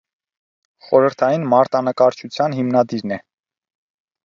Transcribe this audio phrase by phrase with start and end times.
[0.85, 3.23] Խորհրդային մարտանկարչության հիմնադիրն է։